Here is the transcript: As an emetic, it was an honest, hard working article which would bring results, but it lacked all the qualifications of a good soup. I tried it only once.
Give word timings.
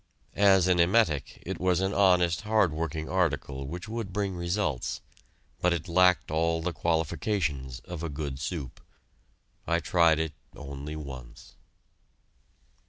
As 0.33 0.65
an 0.67 0.79
emetic, 0.79 1.37
it 1.45 1.59
was 1.59 1.79
an 1.79 1.93
honest, 1.93 2.41
hard 2.41 2.73
working 2.73 3.07
article 3.07 3.67
which 3.67 3.87
would 3.87 4.11
bring 4.11 4.35
results, 4.35 4.99
but 5.61 5.73
it 5.73 5.87
lacked 5.87 6.31
all 6.31 6.59
the 6.59 6.73
qualifications 6.73 7.81
of 7.81 8.01
a 8.01 8.09
good 8.09 8.39
soup. 8.39 8.81
I 9.67 9.79
tried 9.79 10.17
it 10.17 10.33
only 10.55 10.95
once. 10.95 11.53